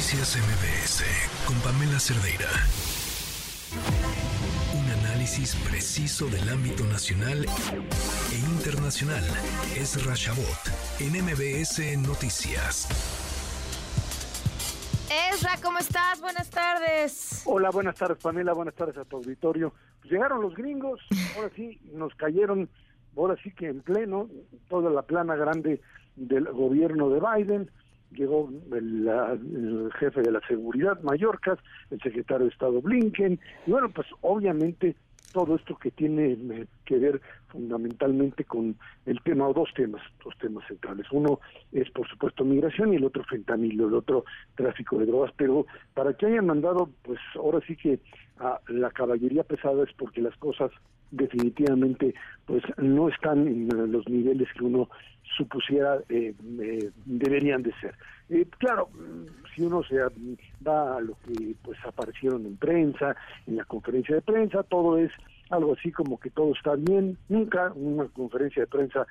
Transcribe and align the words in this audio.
Noticias 0.00 0.38
MBS 0.38 1.04
con 1.46 1.60
Pamela 1.60 2.00
Cerdeira. 2.00 2.48
Un 4.74 4.90
análisis 5.04 5.54
preciso 5.68 6.26
del 6.28 6.48
ámbito 6.48 6.84
nacional 6.84 7.44
e 7.44 8.38
internacional. 8.56 9.22
Es 9.76 10.02
Rashabot 10.06 10.56
en 11.00 11.22
MBS 11.22 11.98
Noticias. 11.98 12.88
Ezra, 15.34 15.58
¿cómo 15.62 15.78
estás? 15.78 16.18
Buenas 16.22 16.48
tardes. 16.48 17.42
Hola, 17.44 17.68
buenas 17.68 17.96
tardes, 17.96 18.16
Pamela. 18.22 18.54
Buenas 18.54 18.74
tardes 18.74 18.96
a 18.96 19.04
tu 19.04 19.16
auditorio. 19.16 19.74
Pues 20.00 20.10
llegaron 20.10 20.40
los 20.40 20.54
gringos, 20.54 20.98
ahora 21.36 21.50
sí, 21.54 21.78
nos 21.92 22.14
cayeron, 22.14 22.70
ahora 23.18 23.36
sí 23.44 23.52
que 23.52 23.68
en 23.68 23.82
pleno, 23.82 24.30
toda 24.70 24.88
la 24.90 25.02
plana 25.02 25.36
grande 25.36 25.82
del 26.16 26.46
gobierno 26.46 27.10
de 27.10 27.20
Biden 27.20 27.70
llegó 28.10 28.50
el, 28.72 29.90
jefe 29.98 30.22
de 30.22 30.32
la 30.32 30.40
seguridad, 30.46 31.00
Mallorca, 31.02 31.58
el 31.90 32.00
secretario 32.00 32.46
de 32.46 32.52
Estado 32.52 32.80
Blinken, 32.80 33.38
y 33.66 33.70
bueno, 33.70 33.90
pues 33.90 34.06
obviamente 34.20 34.96
todo 35.32 35.56
esto 35.56 35.76
que 35.76 35.90
tiene 35.90 36.32
eh, 36.32 36.66
que 36.90 36.98
ver 36.98 37.20
fundamentalmente 37.48 38.44
con 38.44 38.76
el 39.06 39.22
tema, 39.22 39.46
o 39.46 39.54
dos 39.54 39.68
temas, 39.74 40.02
dos 40.24 40.36
temas 40.38 40.66
centrales. 40.66 41.06
Uno 41.12 41.38
es, 41.70 41.88
por 41.90 42.08
supuesto, 42.08 42.44
migración 42.44 42.92
y 42.92 42.96
el 42.96 43.04
otro 43.04 43.22
fentanilo, 43.22 43.86
el 43.86 43.94
otro 43.94 44.24
tráfico 44.56 44.98
de 44.98 45.06
drogas, 45.06 45.32
pero 45.36 45.66
para 45.94 46.14
que 46.14 46.26
hayan 46.26 46.46
mandado, 46.46 46.90
pues 47.02 47.20
ahora 47.36 47.60
sí 47.64 47.76
que 47.76 48.00
a 48.40 48.58
la 48.68 48.90
caballería 48.90 49.44
pesada 49.44 49.84
es 49.84 49.92
porque 49.96 50.20
las 50.20 50.36
cosas 50.38 50.72
definitivamente 51.12 52.14
pues 52.46 52.62
no 52.78 53.08
están 53.08 53.46
en 53.46 53.92
los 53.92 54.08
niveles 54.08 54.48
que 54.56 54.64
uno 54.64 54.88
supusiera 55.36 55.98
eh, 56.08 56.34
eh, 56.60 56.90
deberían 57.04 57.62
de 57.62 57.72
ser. 57.80 57.94
Eh, 58.28 58.46
claro, 58.58 58.88
si 59.54 59.62
uno 59.62 59.82
se 59.84 59.96
va 60.66 60.96
a 60.96 61.00
lo 61.00 61.16
que 61.26 61.54
pues 61.62 61.78
aparecieron 61.84 62.46
en 62.46 62.56
prensa, 62.56 63.14
en 63.46 63.56
la 63.56 63.64
conferencia 63.64 64.16
de 64.16 64.22
prensa, 64.22 64.62
todo 64.64 64.98
es 64.98 65.12
algo 65.50 65.74
así 65.74 65.92
como 65.92 66.18
que 66.18 66.30
todo 66.30 66.52
está 66.52 66.74
bien. 66.76 67.18
Nunca 67.28 67.72
en 67.74 67.94
una 67.98 68.08
conferencia 68.08 68.62
de 68.62 68.68
prensa 68.68 69.06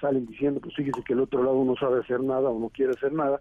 salen 0.00 0.26
diciendo, 0.26 0.60
pues 0.60 0.74
fíjese 0.74 1.02
que 1.02 1.14
el 1.14 1.20
otro 1.20 1.42
lado 1.42 1.64
no 1.64 1.76
sabe 1.76 2.00
hacer 2.00 2.20
nada 2.20 2.50
o 2.50 2.58
no 2.58 2.68
quiere 2.68 2.92
hacer 2.92 3.12
nada 3.12 3.40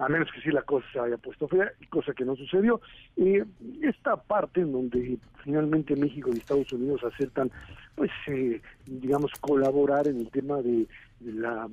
a 0.00 0.08
menos 0.08 0.28
que 0.32 0.40
sí 0.40 0.50
la 0.50 0.62
cosa 0.62 0.86
se 0.92 0.98
haya 0.98 1.18
puesto 1.18 1.46
fea, 1.46 1.72
cosa 1.90 2.14
que 2.14 2.24
no 2.24 2.34
sucedió. 2.34 2.80
y 3.16 3.36
esta 3.82 4.16
parte 4.16 4.62
en 4.62 4.72
donde 4.72 5.18
finalmente 5.44 5.94
México 5.94 6.30
y 6.32 6.38
Estados 6.38 6.72
Unidos 6.72 7.02
aceptan, 7.04 7.50
pues, 7.96 8.10
eh, 8.28 8.62
digamos, 8.86 9.30
colaborar 9.40 10.08
en 10.08 10.16
el 10.16 10.30
tema 10.30 10.62
de, 10.62 10.86
la 11.20 11.68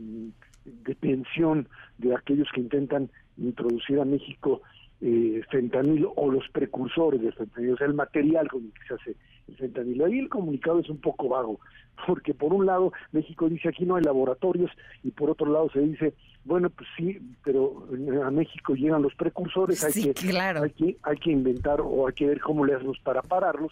detención 0.65 1.69
de 1.97 2.13
aquellos 2.13 2.49
que 2.53 2.59
intentan 2.59 3.09
introducir 3.37 3.97
a 4.01 4.05
México 4.05 4.61
eh, 4.99 5.41
fentanilo 5.49 6.11
o 6.17 6.29
los 6.29 6.49
precursores 6.49 7.21
del 7.21 7.31
fentanilo, 7.31 7.75
o 7.75 7.77
sea, 7.77 7.87
el 7.87 7.93
material 7.93 8.49
con 8.49 8.65
el 8.65 8.73
que 8.73 8.87
se 8.89 8.93
hace 8.95 9.15
el 9.47 9.55
fentanilo. 9.55 10.05
Ahí 10.05 10.19
el 10.19 10.29
comunicado 10.29 10.79
es 10.79 10.89
un 10.89 10.97
poco 10.97 11.29
vago, 11.29 11.59
porque 12.05 12.33
por 12.33 12.53
un 12.53 12.65
lado 12.65 12.91
México 13.11 13.49
dice 13.49 13.69
aquí 13.69 13.85
no 13.85 13.95
hay 13.95 14.03
laboratorios 14.03 14.71
y 15.03 15.11
por 15.11 15.29
otro 15.29 15.51
lado 15.51 15.69
se 15.71 15.79
dice, 15.79 16.13
bueno, 16.45 16.69
pues 16.69 16.87
sí, 16.95 17.19
pero 17.43 17.87
a 18.23 18.31
México 18.31 18.73
llegan 18.75 19.01
los 19.01 19.13
precursores, 19.15 19.83
hay, 19.83 19.93
que, 20.03 20.13
claro. 20.13 20.63
hay, 20.63 20.71
que, 20.71 20.97
hay 21.03 21.17
que 21.17 21.31
inventar 21.31 21.81
o 21.81 22.07
hay 22.07 22.13
que 22.13 22.27
ver 22.27 22.39
cómo 22.39 22.65
le 22.65 22.73
hacemos 22.73 22.97
para 22.99 23.21
pararlos. 23.21 23.71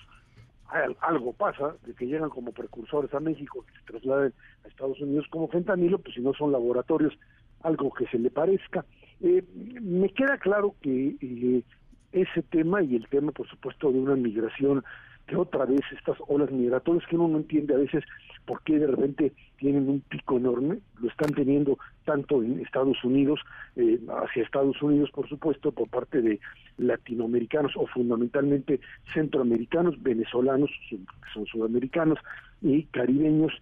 Algo 1.00 1.32
pasa 1.32 1.76
de 1.86 1.94
que 1.94 2.06
llegan 2.06 2.30
como 2.30 2.52
precursores 2.52 3.14
a 3.14 3.20
México, 3.22 3.64
que 3.66 3.80
se 3.80 3.86
trasladen 3.86 4.34
a 4.66 4.68
Estados 4.68 5.00
Unidos 5.00 5.26
como 5.30 5.48
fentanilo, 5.48 6.00
pues 6.00 6.16
si 6.16 6.22
no 6.22 6.34
son 6.34 6.52
laboratorios, 6.52 7.14
algo 7.62 7.94
que 7.94 8.08
se 8.08 8.20
le 8.20 8.30
parezca. 8.30 8.84
Eh, 9.22 9.44
me 9.82 10.10
queda 10.10 10.38
claro 10.38 10.76
que 10.82 11.16
eh, 11.22 11.64
ese 12.12 12.42
tema 12.44 12.82
y 12.82 12.96
el 12.96 13.08
tema, 13.08 13.32
por 13.32 13.48
supuesto, 13.48 13.92
de 13.92 14.00
una 14.00 14.16
migración 14.16 14.84
que 15.28 15.36
otra 15.36 15.66
vez 15.66 15.82
estas 15.92 16.18
olas 16.28 16.52
migratorias 16.52 17.06
que 17.08 17.16
uno 17.16 17.28
no 17.28 17.38
entiende 17.38 17.74
a 17.74 17.78
veces 17.78 18.04
por 18.46 18.62
qué 18.62 18.78
de 18.78 18.88
repente 18.88 19.34
tienen 19.58 19.90
un 19.90 20.02
pico 20.02 20.38
enorme, 20.38 20.80
lo 21.02 21.10
están 21.10 21.34
teniendo 21.34 21.78
tanto 22.04 22.44
en 22.44 22.60
Estados 22.60 23.04
Unidos, 23.04 23.40
eh, 23.76 24.00
hacia 24.22 24.44
Estados 24.44 24.80
Unidos 24.82 25.10
por 25.12 25.28
supuesto, 25.28 25.72
por 25.72 25.90
parte 25.90 26.22
de 26.22 26.40
latinoamericanos 26.78 27.72
o 27.76 27.88
fundamentalmente 27.88 28.80
centroamericanos, 29.14 30.02
venezolanos, 30.02 30.70
que 30.90 31.00
son 31.34 31.46
sudamericanos, 31.48 32.20
y 32.62 32.84
caribeños, 32.86 33.54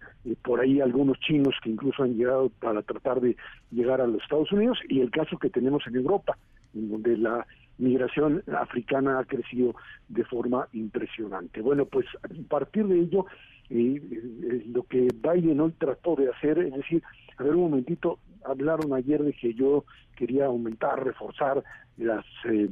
por 0.42 0.60
ahí 0.60 0.80
algunos 0.80 1.18
chinos 1.20 1.54
que 1.62 1.70
incluso 1.70 2.02
han 2.02 2.14
llegado 2.14 2.50
para 2.60 2.82
tratar 2.82 3.20
de 3.20 3.36
llegar 3.70 4.00
a 4.00 4.06
los 4.06 4.22
Estados 4.22 4.50
Unidos, 4.52 4.78
y 4.88 5.00
el 5.00 5.10
caso 5.10 5.38
que 5.38 5.50
tenemos 5.50 5.86
en 5.86 5.96
Europa, 5.96 6.36
en 6.74 6.90
donde 6.90 7.16
la 7.16 7.46
migración 7.78 8.42
africana 8.56 9.18
ha 9.18 9.24
crecido 9.24 9.74
de 10.08 10.24
forma 10.24 10.68
impresionante. 10.72 11.60
Bueno, 11.60 11.86
pues 11.86 12.06
a 12.22 12.48
partir 12.48 12.86
de 12.86 13.00
ello, 13.00 13.26
eh, 13.70 14.00
eh, 14.02 14.64
lo 14.66 14.84
que 14.84 15.08
Biden 15.14 15.60
hoy 15.60 15.72
trató 15.78 16.14
de 16.16 16.30
hacer, 16.30 16.58
es 16.58 16.74
decir, 16.74 17.02
a 17.38 17.42
ver 17.42 17.54
un 17.54 17.70
momentito, 17.70 18.18
hablaron 18.44 18.92
ayer 18.92 19.22
de 19.22 19.32
que 19.32 19.54
yo 19.54 19.84
quería 20.16 20.46
aumentar, 20.46 21.02
reforzar 21.02 21.64
las 21.96 22.24
eh, 22.44 22.68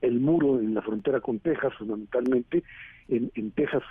el 0.00 0.20
muro 0.20 0.60
en 0.60 0.74
la 0.74 0.82
frontera 0.82 1.20
con 1.20 1.40
Texas, 1.40 1.74
fundamentalmente, 1.76 2.62
en, 3.08 3.32
en 3.34 3.50
Texas 3.50 3.82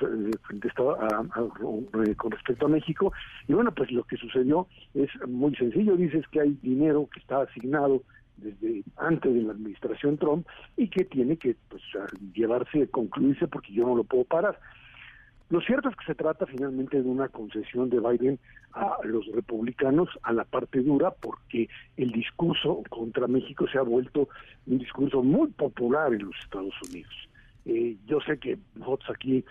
frente 0.47 0.69
con 0.74 2.31
respecto 2.31 2.66
a 2.66 2.69
México. 2.69 3.12
Y 3.50 3.53
bueno, 3.53 3.74
pues 3.74 3.91
lo 3.91 4.03
que 4.03 4.16
sucedió 4.16 4.68
es 4.94 5.09
muy 5.28 5.53
sencillo. 5.56 5.97
Dices 5.97 6.25
que 6.29 6.40
hay 6.40 6.57
dinero 6.62 7.09
que 7.13 7.19
está 7.19 7.41
asignado 7.41 8.03
desde 8.38 8.84
antes 8.97 9.34
de 9.34 9.41
la 9.41 9.53
administración 9.53 10.18
Trump 10.18 10.47
y 10.78 10.88
que 10.90 11.06
tiene 11.06 11.38
que 11.38 11.56
pues, 11.69 11.81
llevarse, 12.34 12.88
concluirse 12.90 13.47
porque 13.47 13.73
yo 13.73 13.85
no 13.85 13.96
lo 13.96 14.03
puedo 14.03 14.23
parar. 14.25 14.59
Lo 15.50 15.62
cierto 15.62 15.90
es 15.90 15.96
que 15.96 16.06
se 16.06 16.16
trata 16.16 16.47
finalmente 16.47 17.01
de 17.01 17.07
una 17.07 17.29
concesión 17.29 17.90
de 17.90 18.00
Biden 18.00 18.40
a 18.74 18.97
los 19.03 19.28
republicanos 19.28 20.09
a 20.24 20.34
la 20.34 20.44
parte 20.44 20.81
dura 20.81 21.12
porque 21.12 21.69
el 21.97 22.12
discurso 22.12 22.81
contra 22.90 23.28
México 23.28 23.68
se 23.72 23.78
ha 23.78 23.84
vuelto 23.84 24.28
un 24.66 24.79
discurso 24.79 25.22
muy 25.22 25.50
popular 25.50 26.13
en 26.13 26.25
los 26.25 26.35
Estados 26.44 26.74
Unidos. 26.90 27.13
Eh, 27.66 27.95
yo 28.07 28.19
sé 28.22 28.40
que 28.40 28.57
nosotros 28.75 29.12
aquí 29.16 29.38
eh, 29.38 29.44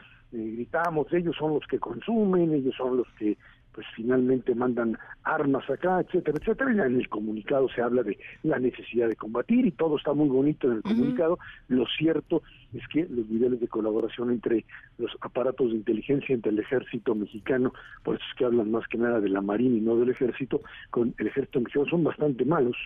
gritamos, 0.57 1.13
ellos 1.13 1.37
son 1.39 1.55
los 1.55 1.67
que 1.69 1.79
consumen, 1.79 2.53
ellos 2.53 2.75
son 2.77 2.97
los 2.97 3.09
que 3.17 3.37
pues 3.75 3.87
finalmente 3.95 4.55
mandan 4.55 4.97
armas 5.25 5.69
acá, 5.69 6.01
etcétera, 6.01 6.39
etcétera. 6.41 6.73
Y 6.73 6.81
en 6.81 7.01
el 7.01 7.09
comunicado 7.09 7.69
se 7.69 7.83
habla 7.83 8.03
de 8.03 8.19
la 8.43 8.59
necesidad 8.59 9.09
de 9.09 9.17
combatir 9.17 9.67
y 9.67 9.73
todo 9.73 9.97
está 9.97 10.13
muy 10.13 10.29
bonito 10.29 10.69
en 10.71 10.77
el 10.77 10.83
comunicado. 10.83 11.39
Lo 11.69 11.85
cierto 11.99 12.43
es 12.73 12.87
que 12.89 13.07
los 13.09 13.29
niveles 13.29 13.61
de 13.61 13.69
colaboración 13.69 14.31
entre 14.31 14.65
los 14.99 15.11
aparatos 15.21 15.71
de 15.71 15.77
inteligencia, 15.77 16.35
entre 16.35 16.53
el 16.53 16.59
ejército 16.59 17.15
mexicano, 17.15 17.73
por 18.03 18.17
eso 18.17 18.25
es 18.31 18.39
que 18.39 18.45
hablan 18.45 18.71
más 18.71 18.87
que 18.89 18.99
nada 18.99 19.21
de 19.21 19.29
la 19.29 19.41
marina 19.41 19.77
y 19.77 19.81
no 19.81 19.97
del 19.97 20.11
ejército, 20.11 20.61
con 20.91 21.15
el 21.19 21.27
ejército 21.27 21.61
mexicano 21.61 21.87
son 21.87 22.05
bastante 22.05 22.45
malos, 22.45 22.77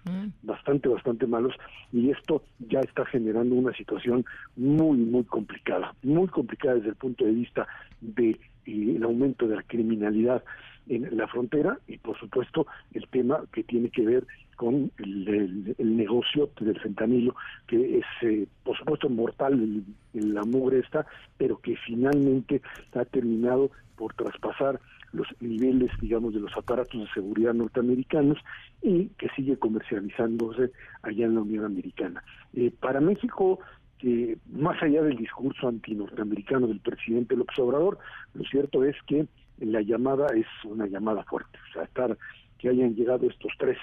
bastante, 0.43 0.89
bastante 0.89 1.27
malos, 1.27 1.55
y 1.93 2.11
esto 2.11 2.43
ya 2.69 2.81
está 2.81 3.05
generando 3.07 3.55
una 3.55 3.73
situación 3.75 4.25
muy, 4.57 4.99
muy 4.99 5.25
complicada, 5.25 5.95
muy 6.03 6.29
complicada 6.29 6.77
desde 6.77 6.91
el 6.91 6.97
punto 6.97 7.25
de 7.25 7.33
vista 7.33 7.67
de 8.01 8.39
el 8.67 9.03
aumento 9.03 9.49
de 9.49 9.57
la 9.57 9.63
criminalidad 9.63 10.45
en 10.89 11.17
la 11.17 11.27
frontera 11.29 11.79
y 11.87 11.99
por 11.99 12.19
supuesto 12.19 12.67
el 12.93 13.07
tema 13.09 13.45
que 13.53 13.63
tiene 13.65 13.91
que 13.91 14.05
ver 14.05 14.27
con 14.57 14.91
el, 14.99 15.75
negocio 15.79 16.51
del 16.61 16.79
fentanilo 16.81 17.35
que 17.67 17.99
es 17.99 18.05
eh, 18.23 18.47
por 18.65 18.77
supuesto 18.77 19.09
mortal 19.09 19.85
en 20.15 20.35
la 20.35 20.43
mugre 20.45 20.81
esta 20.81 21.07
pero 21.37 21.59
que 21.59 21.77
finalmente 21.77 22.63
ha 22.95 23.05
terminado 23.05 23.71
por 23.97 24.15
traspasar 24.15 24.81
los 25.13 25.27
niveles 25.41 25.91
digamos 26.01 26.35
de 26.35 26.41
los 26.41 26.57
aparatos 26.57 27.01
de 27.01 27.09
seguridad 27.13 27.55
norteamericanos 27.55 28.39
y 28.83 29.07
que 29.19 29.29
sigue 29.31 29.57
comercializándose 29.59 30.71
allá 31.03 31.27
en 31.27 31.35
la 31.35 31.41
Unión 31.41 31.65
Americana. 31.65 32.23
Eh, 32.55 32.71
para 32.79 33.01
México 33.01 33.59
que 33.99 34.39
más 34.53 34.81
allá 34.83 35.03
del 35.03 35.17
discurso 35.17 35.69
anti-norteamericano 35.69 36.69
del 36.69 36.81
presidente 36.81 37.37
López 37.37 37.59
Obrador, 37.59 37.99
lo 38.35 38.45
cierto 38.45 38.85
es 38.85 38.97
que 39.07 39.27
la 39.61 39.81
llamada 39.83 40.27
es 40.35 40.47
una 40.65 40.87
llamada 40.87 41.23
fuerte, 41.25 41.59
o 41.71 41.73
sea, 41.73 41.83
estar 41.85 42.17
que 42.59 42.69
hayan 42.69 42.95
llegado 42.95 43.27
estos 43.29 43.53
tres 43.59 43.79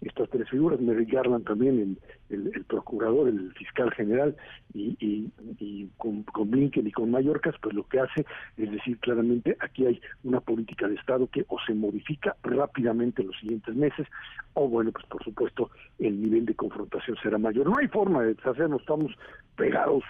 estas 0.00 0.28
tres 0.30 0.48
figuras, 0.48 0.80
Merrick 0.80 1.12
Garland 1.12 1.44
también, 1.44 1.98
el, 2.30 2.52
el, 2.54 2.64
procurador, 2.64 3.28
el 3.28 3.52
fiscal 3.54 3.92
general, 3.92 4.36
y, 4.72 4.96
y, 5.00 5.88
con, 5.96 6.22
con, 6.24 6.50
Blinken 6.50 6.86
y 6.86 6.92
con 6.92 7.10
Mallorcas, 7.10 7.56
pues 7.60 7.74
lo 7.74 7.84
que 7.84 8.00
hace 8.00 8.24
es 8.56 8.70
decir 8.70 8.98
claramente, 8.98 9.56
aquí 9.60 9.86
hay 9.86 10.00
una 10.24 10.40
política 10.40 10.86
de 10.86 10.94
Estado 10.94 11.26
que 11.28 11.44
o 11.48 11.58
se 11.66 11.74
modifica 11.74 12.36
rápidamente 12.42 13.22
en 13.22 13.28
los 13.28 13.38
siguientes 13.38 13.74
meses, 13.74 14.06
o 14.54 14.68
bueno, 14.68 14.92
pues 14.92 15.04
por 15.06 15.22
supuesto 15.24 15.70
el 15.98 16.20
nivel 16.20 16.46
de 16.46 16.54
confrontación 16.54 17.16
será 17.22 17.38
mayor. 17.38 17.66
No 17.66 17.78
hay 17.78 17.88
forma 17.88 18.22
de 18.22 18.34
deshacernos, 18.34 18.80
estamos 18.80 19.12
pegados 19.56 20.04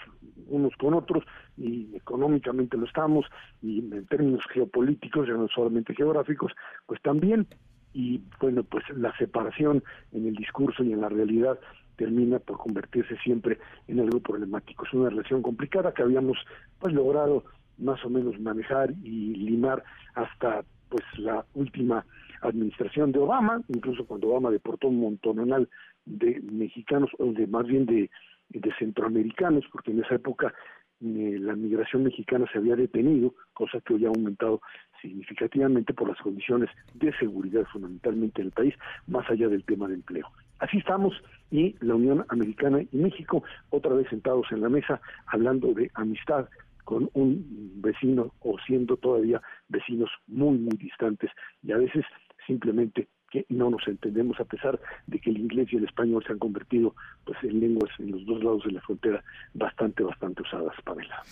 unos 0.49 0.75
con 0.77 0.95
otros, 0.95 1.25
y 1.57 1.95
económicamente 1.97 2.77
lo 2.77 2.87
estamos, 2.87 3.27
y 3.63 3.81
en 3.81 4.07
términos 4.07 4.43
geopolíticos, 4.53 5.27
ya 5.27 5.35
no 5.35 5.49
solamente 5.49 5.95
geográficos, 5.95 6.53
pues 6.87 7.01
también 7.03 7.47
y 7.93 8.21
bueno, 8.41 8.63
pues 8.65 8.85
la 8.97 9.17
separación 9.17 9.83
en 10.13 10.27
el 10.27 10.35
discurso 10.35 10.85
y 10.85 10.93
en 10.93 11.01
la 11.01 11.09
realidad 11.09 11.59
termina 11.97 12.39
por 12.39 12.59
convertirse 12.59 13.17
siempre 13.19 13.59
en 13.89 14.01
algo 14.01 14.21
problemático. 14.21 14.87
Es 14.87 14.93
una 14.93 15.11
relación 15.11 15.43
complicada 15.43 15.93
que 15.93 16.03
habíamos 16.03 16.39
pues 16.79 16.95
logrado 16.95 17.45
más 17.79 18.05
o 18.05 18.11
menos 18.11 18.39
manejar 18.41 18.93
y 19.03 19.35
limar 19.35 19.83
hasta 20.15 20.65
pues 20.89 21.05
la 21.19 21.45
última 21.55 22.05
administración 22.43 23.13
de 23.13 23.19
Obama, 23.19 23.63
incluso 23.69 24.07
cuando 24.07 24.29
Obama 24.29 24.51
deportó 24.51 24.89
un 24.89 25.01
montonal 25.01 25.69
de 26.07 26.41
mexicanos, 26.41 27.11
o 27.19 27.33
de 27.33 27.47
más 27.47 27.67
bien 27.67 27.85
de, 27.85 28.11
de 28.51 28.73
centroamericanos, 28.79 29.65
porque 29.73 29.91
en 29.91 30.03
esa 30.03 30.15
época 30.15 30.55
la 31.01 31.55
migración 31.55 32.05
mexicana 32.05 32.47
se 32.53 32.59
había 32.59 32.77
detenido, 32.77 33.35
cosa 33.53 33.81
que 33.81 33.95
hoy 33.95 34.05
ha 34.05 34.09
aumentado 34.09 34.61
significativamente 35.01 35.95
por 35.95 36.09
las 36.09 36.19
condiciones 36.19 36.71
de 36.95 37.13
seguridad 37.19 37.65
fundamentalmente 37.73 38.41
en 38.41 38.49
el 38.49 38.53
país, 38.53 38.75
más 39.07 39.29
allá 39.31 39.49
del 39.49 39.65
tema 39.65 39.87
de 39.89 39.95
empleo. 39.95 40.29
Así 40.59 40.79
estamos 40.79 41.15
y 41.51 41.77
la 41.81 41.95
Unión 41.95 42.25
Americana 42.29 42.83
y 42.83 42.97
México 42.97 43.45
otra 43.71 43.95
vez 43.95 44.09
sentados 44.09 44.47
en 44.51 44.61
la 44.61 44.69
mesa 44.69 45.01
hablando 45.27 45.73
de 45.73 45.91
amistad 45.95 46.49
con 46.85 47.09
un 47.13 47.81
vecino 47.81 48.33
o 48.41 48.59
siendo 48.67 48.97
todavía 48.97 49.41
vecinos 49.69 50.11
muy 50.27 50.59
muy 50.59 50.77
distantes 50.77 51.31
y 51.63 51.73
a 51.73 51.79
veces 51.79 52.05
simplemente 52.47 53.09
que 53.31 53.47
no 53.49 53.71
nos 53.71 53.87
entendemos 53.87 54.41
a 54.41 54.45
pesar 54.45 54.81
de 55.07 55.19
que 55.19 55.31
el 55.31 55.39
inglés 55.39 55.69
y 55.73 55.77
el 55.77 55.85
español 55.85 56.25
se 56.27 56.33
han 56.33 56.39
convertido 56.39 56.95
pues 57.25 57.39
en 57.43 57.61
lenguas 57.61 57.91
en 57.99 58.13
los 58.13 58.25
dos 58.27 58.43
lados 58.43 58.65
de 58.65 58.73
la 58.73 58.81
frontera 58.81 59.23
bastante 59.55 60.03
bastante 60.03 60.43
usadas 60.43 60.75
Pamela. 60.85 61.23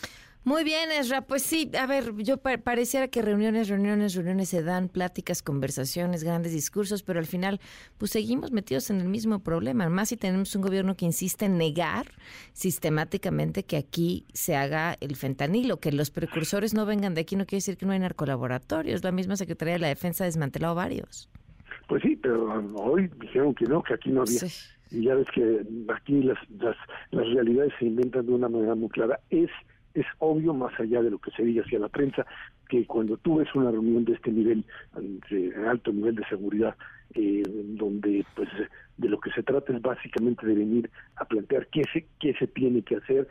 Muy 0.47 0.63
bien, 0.63 0.93
Esra. 0.93 1.23
Pues 1.23 1.43
sí, 1.43 1.73
a 1.77 1.87
ver, 1.87 2.15
yo 2.19 2.37
pareciera 2.37 3.09
que 3.09 3.21
reuniones, 3.21 3.69
reuniones, 3.69 4.15
reuniones 4.15 4.49
se 4.49 4.63
dan, 4.63 4.89
pláticas, 4.89 5.43
conversaciones, 5.43 6.23
grandes 6.23 6.53
discursos, 6.53 7.03
pero 7.03 7.19
al 7.19 7.27
final, 7.27 7.61
pues 7.99 8.13
seguimos 8.13 8.53
metidos 8.53 8.89
en 8.91 9.01
el 9.01 9.09
mismo 9.09 9.41
problema. 9.41 9.89
Más 9.89 10.11
si 10.11 10.17
tenemos 10.17 10.55
un 10.55 10.63
gobierno 10.63 10.97
que 10.97 11.05
insiste 11.05 11.47
en 11.47 11.59
negar 11.59 12.13
sistemáticamente 12.53 13.65
que 13.65 13.77
aquí 13.77 14.25
se 14.35 14.55
haga 14.55 14.97
el 15.01 15.17
fentanilo, 15.17 15.81
que 15.81 15.91
los 15.91 16.13
precursores 16.13 16.75
no 16.75 16.87
vengan 16.87 17.15
de 17.15 17.23
aquí, 17.23 17.35
no 17.35 17.45
quiere 17.45 17.57
decir 17.57 17.77
que 17.77 17.85
no 17.85 17.91
hay 17.91 17.99
narcolaboratorios. 17.99 19.03
La 19.03 19.11
misma 19.11 19.35
Secretaría 19.35 19.75
de 19.75 19.81
la 19.81 19.89
Defensa 19.89 20.23
ha 20.23 20.27
desmantelado 20.27 20.77
varios. 20.77 21.29
Pues 21.87 22.03
sí, 22.03 22.17
pero 22.17 22.47
hoy 22.75 23.11
dijeron 23.21 23.55
que 23.55 23.65
no, 23.67 23.83
que 23.83 23.95
aquí 23.95 24.11
no 24.11 24.23
había. 24.23 24.41
Y 24.91 25.03
ya 25.03 25.15
ves 25.15 25.29
que 25.35 25.63
aquí 25.95 26.23
las, 26.23 26.39
las, 26.59 26.77
las 27.11 27.27
realidades 27.29 27.73
se 27.79 27.87
inventan 27.87 28.27
de 28.27 28.33
una 28.33 28.49
manera 28.49 28.75
muy 28.75 28.89
clara. 28.89 29.21
Es 29.31 29.51
es 29.97 30.07
obvio, 30.19 30.53
más 30.53 30.79
allá 30.79 31.03
de 31.03 31.11
lo 31.11 31.19
que 31.19 31.31
se 31.31 31.43
diga 31.43 31.63
hacia 31.63 31.79
la 31.79 31.89
prensa, 31.89 32.27
que 32.69 32.85
cuando 32.85 33.17
tú 33.17 33.37
ves 33.37 33.49
una 33.55 33.71
reunión 33.71 34.05
de 34.05 34.13
este 34.13 34.31
nivel, 34.31 34.65
de 35.31 35.55
alto 35.67 35.93
nivel 35.93 36.15
de 36.15 36.25
seguridad, 36.27 36.77
eh, 37.17 37.43
donde 37.47 38.25
pues 38.35 38.49
de 38.97 39.09
lo 39.09 39.21
que 39.21 39.31
se 39.33 39.43
trata 39.43 39.75
es 39.75 39.83
básicamente 39.83 40.47
de 40.47 40.55
venir 40.55 40.91
a 41.17 41.25
plantear 41.25 41.67
qué 41.69 41.83
se 41.93 42.07
qué 42.19 42.35
se 42.39 42.47
tiene 42.47 42.83
que 42.83 42.97
hacer 42.97 43.29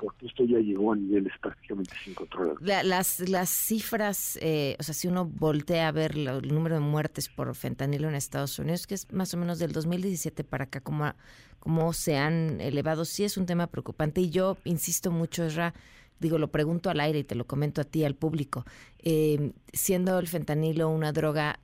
porque 0.00 0.26
esto 0.26 0.44
ya 0.44 0.58
llegó 0.58 0.92
a 0.92 0.96
niveles 0.96 1.32
prácticamente 1.40 1.94
sin 2.02 2.14
control 2.14 2.56
las 2.60 3.20
las 3.28 3.50
cifras 3.50 4.38
eh, 4.40 4.76
o 4.78 4.82
sea 4.82 4.94
si 4.94 5.08
uno 5.08 5.26
voltea 5.26 5.88
a 5.88 5.92
ver 5.92 6.12
el 6.16 6.48
número 6.48 6.76
de 6.76 6.80
muertes 6.80 7.28
por 7.28 7.54
fentanilo 7.54 8.08
en 8.08 8.14
Estados 8.14 8.58
Unidos 8.58 8.86
que 8.86 8.94
es 8.94 9.12
más 9.12 9.34
o 9.34 9.36
menos 9.36 9.58
del 9.58 9.72
2017 9.72 10.44
para 10.44 10.64
acá 10.64 10.80
como 10.80 11.12
como 11.58 11.92
se 11.92 12.16
han 12.16 12.60
elevado 12.60 13.04
sí 13.04 13.22
es 13.22 13.36
un 13.36 13.46
tema 13.46 13.68
preocupante. 13.68 14.20
Y 14.20 14.30
yo 14.30 14.56
insisto 14.64 15.12
mucho 15.12 15.44
Esra 15.44 15.74
digo, 16.22 16.38
lo 16.38 16.50
pregunto 16.50 16.88
al 16.88 17.00
aire 17.00 17.18
y 17.18 17.24
te 17.24 17.34
lo 17.34 17.46
comento 17.46 17.80
a 17.80 17.84
ti, 17.84 18.04
al 18.04 18.14
público, 18.14 18.64
eh, 19.00 19.52
siendo 19.72 20.18
el 20.18 20.28
fentanilo 20.28 20.88
una 20.88 21.12
droga 21.12 21.58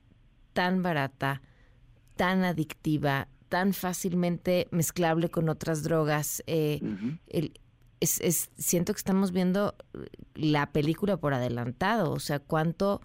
tan 0.53 0.83
barata, 0.83 1.41
tan 2.19 2.43
adictiva, 2.43 3.29
tan 3.47 3.71
fácilmente 3.71 4.67
mezclable 4.71 5.29
con 5.29 5.47
otras 5.47 5.83
drogas, 5.83 6.43
eh, 6.47 6.81
es, 8.01 8.51
siento 8.57 8.91
que 8.91 8.97
estamos 8.97 9.31
viendo 9.31 9.73
la 10.35 10.73
película 10.73 11.15
por 11.15 11.33
adelantado, 11.33 12.11
o 12.11 12.19
sea, 12.19 12.39
cuánto 12.39 12.99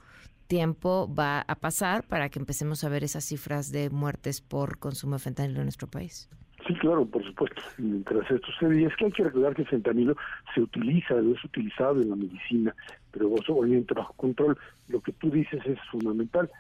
tiempo 0.49 1.09
va 1.15 1.45
a 1.47 1.55
pasar 1.55 2.09
para 2.09 2.29
que 2.29 2.41
empecemos 2.41 2.83
a 2.83 2.89
ver 2.89 3.05
esas 3.05 3.23
cifras 3.23 3.71
de 3.71 3.89
muertes 3.89 4.41
por 4.41 4.79
consumo 4.81 5.15
de 5.15 5.21
fentanilo 5.21 5.61
en 5.61 5.67
nuestro 5.67 5.87
país. 5.87 6.29
Sí, 6.67 6.75
claro, 6.75 7.07
por 7.07 7.23
supuesto. 7.25 7.63
Mientras 7.79 8.29
esto 8.29 8.49
sucede, 8.51 8.81
y 8.81 8.85
es 8.85 8.97
que 8.97 9.05
hay 9.05 9.13
que 9.13 9.23
recordar 9.23 9.55
que 9.55 9.63
el 9.63 9.69
fentanilo 9.69 10.17
se 10.57 10.61
utiliza, 10.61 11.15
es 11.21 11.45
utilizado 11.45 12.01
en 12.01 12.11
la 12.11 12.17
medicina, 12.17 12.75
pero 13.13 13.33
obviamente 13.33 13.95
bajo 13.95 14.13
control. 14.15 14.59
Lo 14.89 15.01
que 15.01 15.13
tú 15.13 15.31
dices 15.31 15.65
es 15.67 15.79
fundamental. 15.93 16.51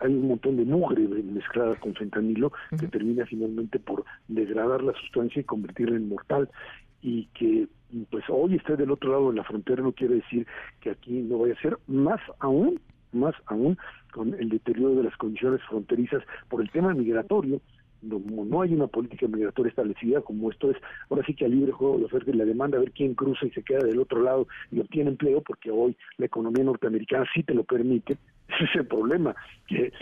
Hay 0.00 0.12
un 0.14 0.28
montón 0.28 0.56
de 0.56 0.64
mugre 0.64 1.06
mezclada 1.06 1.76
con 1.76 1.94
fentanilo 1.94 2.52
que 2.78 2.88
termina 2.88 3.26
finalmente 3.26 3.78
por 3.78 4.04
degradar 4.28 4.82
la 4.82 4.92
sustancia 4.94 5.40
y 5.40 5.44
convertirla 5.44 5.96
en 5.96 6.08
mortal. 6.08 6.48
Y 7.02 7.26
que 7.34 7.68
pues 8.10 8.24
hoy 8.28 8.56
esté 8.56 8.76
del 8.76 8.90
otro 8.90 9.10
lado 9.10 9.30
de 9.30 9.36
la 9.36 9.44
frontera 9.44 9.82
no 9.82 9.92
quiere 9.92 10.16
decir 10.16 10.46
que 10.80 10.90
aquí 10.90 11.22
no 11.22 11.38
vaya 11.38 11.54
a 11.54 11.62
ser 11.62 11.78
más 11.86 12.20
aún, 12.38 12.80
más 13.12 13.34
aún 13.46 13.78
con 14.12 14.34
el 14.34 14.48
deterioro 14.48 14.94
de 14.94 15.04
las 15.04 15.16
condiciones 15.16 15.60
fronterizas 15.68 16.22
por 16.48 16.60
el 16.60 16.70
tema 16.70 16.94
migratorio 16.94 17.60
no, 18.02 18.18
no 18.18 18.62
hay 18.62 18.74
una 18.74 18.86
política 18.86 19.26
migratoria 19.26 19.70
establecida 19.70 20.20
como 20.22 20.50
esto 20.50 20.70
es, 20.70 20.76
ahora 21.08 21.24
sí 21.26 21.34
que 21.34 21.44
a 21.44 21.48
libre 21.48 21.72
juego 21.72 21.98
de 21.98 22.04
oferta 22.04 22.30
y 22.30 22.34
la 22.34 22.44
demanda, 22.44 22.78
a 22.78 22.80
ver 22.80 22.92
quién 22.92 23.14
cruza 23.14 23.46
y 23.46 23.50
se 23.50 23.62
queda 23.62 23.80
del 23.80 24.00
otro 24.00 24.22
lado 24.22 24.46
y 24.70 24.80
obtiene 24.80 25.10
empleo, 25.10 25.42
porque 25.42 25.70
hoy 25.70 25.96
la 26.16 26.26
economía 26.26 26.64
norteamericana 26.64 27.26
sí 27.34 27.42
te 27.42 27.54
lo 27.54 27.64
permite, 27.64 28.16
ese 28.54 28.64
es 28.64 28.76
el 28.76 28.86
problema, 28.86 29.34
que, 29.66 29.92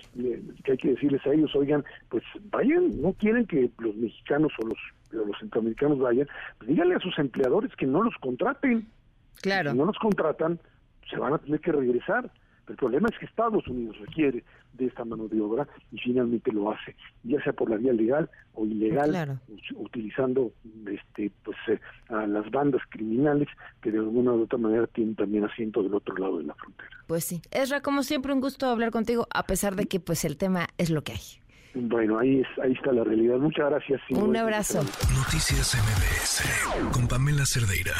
que 0.64 0.72
hay 0.72 0.78
que 0.78 0.90
decirles 0.90 1.24
a 1.26 1.32
ellos, 1.32 1.54
oigan, 1.54 1.84
pues 2.08 2.24
vayan, 2.50 3.00
no 3.00 3.12
quieren 3.14 3.46
que 3.46 3.70
los 3.78 3.94
mexicanos 3.96 4.52
o 4.62 4.66
los, 4.66 4.78
los 5.10 5.38
centroamericanos 5.38 5.98
vayan, 5.98 6.28
pues 6.58 6.68
díganle 6.68 6.96
a 6.96 7.00
sus 7.00 7.18
empleadores 7.18 7.74
que 7.76 7.86
no 7.86 8.02
los 8.02 8.14
contraten. 8.16 8.86
Claro. 9.40 9.70
Si 9.70 9.76
no 9.76 9.84
los 9.84 9.98
contratan, 9.98 10.58
se 11.08 11.16
van 11.18 11.34
a 11.34 11.38
tener 11.38 11.60
que 11.60 11.72
regresar. 11.72 12.30
El 12.68 12.76
problema 12.76 13.08
es 13.10 13.18
que 13.18 13.26
Estados 13.26 13.66
Unidos 13.66 13.98
requiere 13.98 14.44
de 14.74 14.86
esta 14.86 15.04
mano 15.04 15.28
de 15.28 15.40
obra 15.40 15.66
y 15.90 15.98
finalmente 15.98 16.52
lo 16.52 16.70
hace, 16.70 16.94
ya 17.24 17.42
sea 17.42 17.52
por 17.52 17.70
la 17.70 17.76
vía 17.76 17.92
legal 17.92 18.30
o 18.54 18.64
ilegal, 18.64 19.40
utilizando 19.74 20.52
este 20.86 21.30
pues 21.42 21.56
eh, 21.68 21.80
a 22.08 22.26
las 22.26 22.50
bandas 22.50 22.82
criminales 22.90 23.48
que 23.80 23.90
de 23.90 23.98
alguna 23.98 24.32
u 24.32 24.42
otra 24.42 24.58
manera 24.58 24.86
tienen 24.86 25.14
también 25.14 25.44
asiento 25.44 25.82
del 25.82 25.94
otro 25.94 26.16
lado 26.16 26.38
de 26.38 26.44
la 26.44 26.54
frontera. 26.54 26.90
Pues 27.06 27.24
sí, 27.24 27.40
Esra, 27.50 27.80
como 27.80 28.02
siempre 28.02 28.32
un 28.32 28.40
gusto 28.40 28.66
hablar 28.66 28.90
contigo 28.90 29.26
a 29.32 29.44
pesar 29.44 29.74
de 29.74 29.86
que 29.86 30.00
pues 30.00 30.24
el 30.24 30.36
tema 30.36 30.68
es 30.76 30.90
lo 30.90 31.02
que 31.02 31.12
hay. 31.12 31.48
Bueno, 31.74 32.18
ahí 32.18 32.40
es, 32.40 32.46
ahí 32.62 32.72
está 32.72 32.92
la 32.92 33.04
realidad. 33.04 33.38
Muchas 33.38 33.70
gracias. 33.70 34.00
Un 34.10 34.36
abrazo. 34.36 34.80
Noticias 35.14 35.76
MBS 35.76 36.92
con 36.92 37.06
Pamela 37.06 37.44
Cerdeira. 37.46 37.94